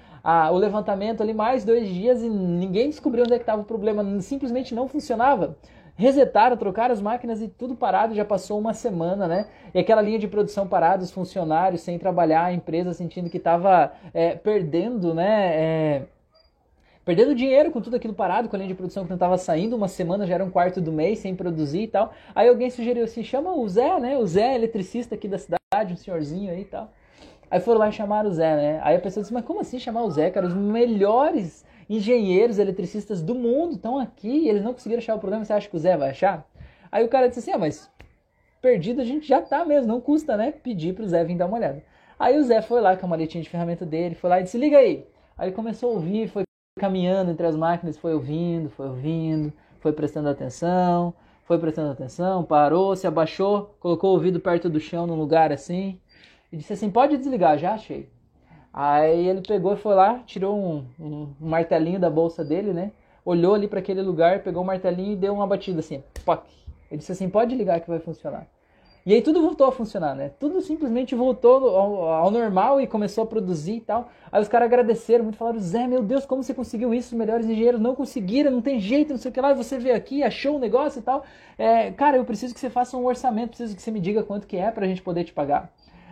[0.52, 4.04] o levantamento ali mais dois dias e ninguém descobriu onde é que estava o problema,
[4.22, 5.58] simplesmente não funcionava
[6.00, 9.48] resetaram, trocaram as máquinas e tudo parado, já passou uma semana, né?
[9.74, 13.92] E aquela linha de produção parada, os funcionários sem trabalhar, a empresa sentindo que estava
[14.14, 15.52] é, perdendo, né?
[15.54, 16.02] É,
[17.04, 19.76] perdendo dinheiro com tudo aquilo parado, com a linha de produção que não estava saindo,
[19.76, 22.14] uma semana já era um quarto do mês sem produzir e tal.
[22.34, 24.18] Aí alguém sugeriu assim, chama o Zé, né?
[24.18, 26.90] O Zé, eletricista aqui da cidade, um senhorzinho aí e tal.
[27.52, 28.80] Aí foram lá chamaram o Zé, né?
[28.84, 30.48] Aí a pessoa disse, mas como assim chamar o Zé, cara?
[30.48, 35.44] Os melhores engenheiros, eletricistas do mundo estão aqui e eles não conseguiram achar o problema,
[35.44, 36.48] você acha que o Zé vai achar?
[36.92, 37.92] Aí o cara disse assim, ah, mas
[38.62, 41.58] perdido a gente já tá mesmo, não custa, né, pedir pro Zé vir dar uma
[41.58, 41.84] olhada.
[42.20, 44.58] Aí o Zé foi lá com a maletinha de ferramenta dele, foi lá e disse,
[44.58, 45.08] liga aí.
[45.38, 46.44] Aí ele começou a ouvir, foi
[46.78, 51.14] caminhando entre as máquinas, foi ouvindo, foi ouvindo, foi prestando atenção,
[51.46, 56.00] foi prestando atenção, parou, se abaixou, colocou o ouvido perto do chão num lugar assim,
[56.52, 58.10] e disse assim, pode desligar, já achei.
[58.74, 62.92] Aí ele pegou e foi lá, tirou um, um, um martelinho da bolsa dele, né?
[63.26, 66.44] Olhou ali para aquele lugar, pegou o martelinho e deu uma batida assim, poc.
[66.90, 68.48] Ele disse assim, pode ligar que vai funcionar.
[69.06, 70.30] E aí tudo voltou a funcionar, né?
[70.40, 74.10] Tudo simplesmente voltou ao, ao, normal e começou a produzir e tal.
[74.32, 77.14] Aí os caras agradeceram muito, falaram, Zé, meu Deus, como você conseguiu isso?
[77.14, 79.54] Os melhores engenheiros não conseguiram, não tem jeito, não sei o que lá.
[79.54, 81.24] Você veio aqui, achou um negócio e tal.
[81.58, 84.46] É, cara, eu preciso que você faça um orçamento, preciso que você me diga quanto
[84.46, 85.72] que é pra gente poder te pagar.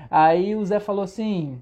[0.10, 1.62] Aí o Zé falou assim,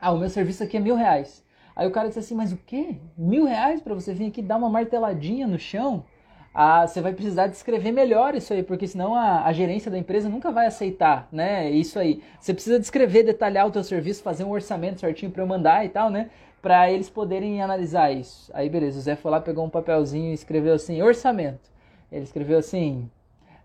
[0.00, 1.44] ah, o meu serviço aqui é mil reais.
[1.76, 2.96] Aí o cara disse assim, mas o quê?
[3.16, 6.04] Mil reais para você vir aqui dar uma marteladinha no chão?
[6.52, 10.28] Ah, você vai precisar descrever melhor isso aí, porque senão a, a, gerência da empresa
[10.28, 11.70] nunca vai aceitar, né?
[11.70, 12.22] Isso aí.
[12.40, 15.88] Você precisa descrever, detalhar o teu serviço, fazer um orçamento certinho para eu mandar e
[15.88, 16.28] tal, né?
[16.60, 18.50] Para eles poderem analisar isso.
[18.52, 21.70] Aí beleza, o Zé foi lá, pegou um papelzinho e escreveu assim, orçamento.
[22.10, 23.08] Ele escreveu assim,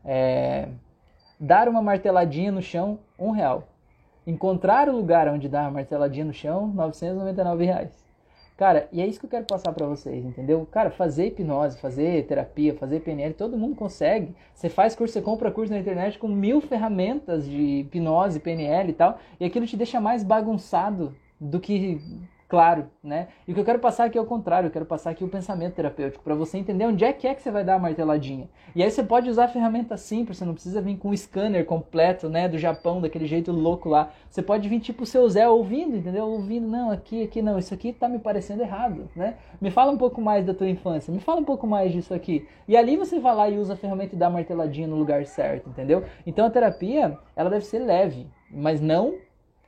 [0.05, 0.67] é,
[1.39, 3.67] dar uma marteladinha no chão, um real.
[4.25, 8.05] Encontrar o lugar onde dar a marteladinha no chão, 999 reais.
[8.57, 10.65] Cara, e é isso que eu quero passar para vocês, entendeu?
[10.71, 14.33] Cara, fazer hipnose, fazer terapia, fazer PNL, todo mundo consegue.
[14.53, 18.93] Você faz curso, você compra curso na internet com mil ferramentas de hipnose, PNL e
[18.93, 21.99] tal, e aquilo te deixa mais bagunçado do que
[22.47, 23.29] claro, né?
[23.47, 25.27] E o que eu quero passar aqui é o contrário, eu quero passar aqui o
[25.27, 28.47] pensamento terapêutico, para você entender onde é que é que você vai dar a marteladinha.
[28.75, 32.29] E aí você pode usar ferramenta simples, você não precisa vir com um scanner completo,
[32.29, 34.11] né, do Japão, daquele jeito louco lá.
[34.29, 36.27] Você pode vir tipo o seu Zé ouvindo, entendeu?
[36.27, 39.35] Ouvindo, não, aqui, aqui não, isso aqui tá me parecendo errado, né?
[39.59, 42.47] Me fala um pouco mais da tua infância, me fala um pouco mais disso aqui.
[42.67, 45.25] E ali você vai lá e usa a ferramenta e dá a marteladinha no lugar
[45.25, 46.03] certo, entendeu?
[46.25, 49.15] Então a terapia, ela deve ser leve, mas não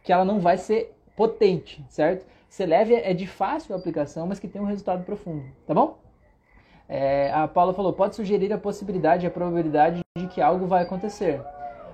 [0.04, 2.26] que ela não vai ser potente, certo?
[2.50, 5.98] Ser leve é de fácil aplicação, mas que tem um resultado profundo, tá bom?
[6.90, 11.42] É, a Paula falou, pode sugerir a possibilidade a probabilidade de que algo vai acontecer.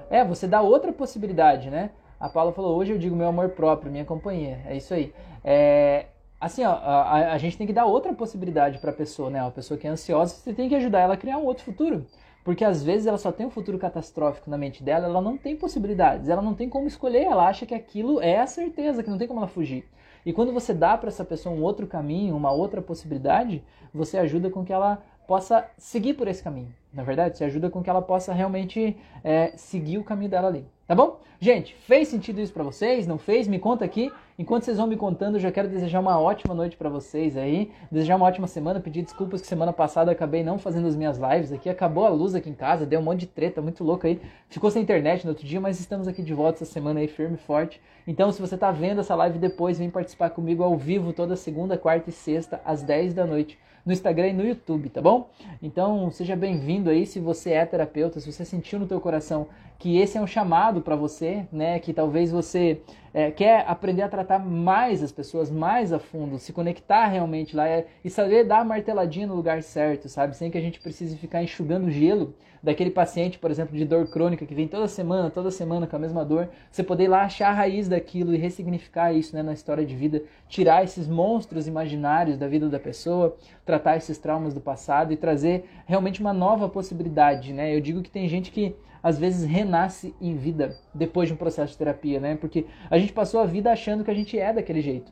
[0.10, 1.90] É, você dá outra possibilidade, né?
[2.20, 4.62] A Paula falou, hoje eu digo meu amor próprio, minha companhia.
[4.68, 5.14] É isso aí.
[5.44, 6.06] É,
[6.40, 9.40] assim, ó, a, a, gente tem que dar outra possibilidade para a pessoa, né?
[9.40, 12.06] A pessoa que é ansiosa, você tem que ajudar ela a criar um outro futuro.
[12.44, 15.56] Porque às vezes ela só tem um futuro catastrófico na mente dela, ela não tem
[15.56, 19.18] possibilidades, ela não tem como escolher, ela acha que aquilo é a certeza, que não
[19.18, 19.86] tem como ela fugir.
[20.26, 24.50] E quando você dá para essa pessoa um outro caminho, uma outra possibilidade, você ajuda
[24.50, 26.74] com que ela possa seguir por esse caminho.
[26.94, 30.66] Na verdade, você ajuda com que ela possa realmente é, seguir o caminho dela ali.
[30.88, 31.20] Tá bom?
[31.40, 33.08] Gente, fez sentido isso para vocês?
[33.08, 33.48] Não fez?
[33.48, 34.12] Me conta aqui.
[34.38, 37.72] Enquanto vocês vão me contando, eu já quero desejar uma ótima noite para vocês aí.
[37.92, 38.80] Desejar uma ótima semana.
[38.80, 41.70] Pedir desculpas que semana passada acabei não fazendo as minhas lives aqui.
[41.70, 44.20] Acabou a luz aqui em casa, deu um monte de treta, muito louco aí.
[44.50, 47.36] Ficou sem internet no outro dia, mas estamos aqui de volta essa semana aí, firme
[47.36, 47.80] e forte.
[48.08, 51.78] Então, se você tá vendo essa live depois, vem participar comigo ao vivo toda segunda,
[51.78, 55.30] quarta e sexta, às 10 da noite no Instagram e no YouTube, tá bom?
[55.62, 59.98] Então, seja bem-vindo aí se você é terapeuta, se você sentiu no teu coração que
[59.98, 61.78] esse é um chamado para você, né?
[61.80, 62.80] Que talvez você
[63.14, 67.68] é, quer aprender a tratar mais as pessoas mais a fundo, se conectar realmente lá
[67.68, 70.36] é, e saber dar a marteladinha no lugar certo, sabe?
[70.36, 74.46] Sem que a gente precise ficar enxugando gelo daquele paciente, por exemplo, de dor crônica
[74.46, 76.48] que vem toda semana, toda semana com a mesma dor.
[76.72, 80.24] Você poder lá achar a raiz daquilo e ressignificar isso né, na história de vida,
[80.48, 85.66] tirar esses monstros imaginários da vida da pessoa, tratar esses traumas do passado e trazer
[85.86, 87.76] realmente uma nova possibilidade, né?
[87.76, 88.74] Eu digo que tem gente que
[89.04, 92.36] às vezes renasce em vida depois de um processo de terapia, né?
[92.38, 95.12] Porque a gente passou a vida achando que a gente é daquele jeito.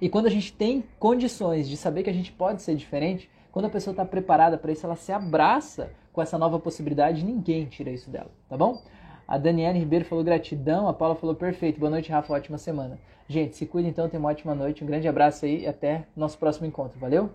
[0.00, 3.64] E quando a gente tem condições de saber que a gente pode ser diferente, quando
[3.64, 7.90] a pessoa está preparada para isso, ela se abraça com essa nova possibilidade, ninguém tira
[7.90, 8.82] isso dela, tá bom?
[9.26, 11.78] A Daniela Ribeiro falou gratidão, a Paula falou perfeito.
[11.78, 12.98] Boa noite, Rafa, ótima semana.
[13.28, 16.38] Gente, se cuida então, tenha uma ótima noite, um grande abraço aí e até nosso
[16.38, 16.98] próximo encontro.
[16.98, 17.30] Valeu?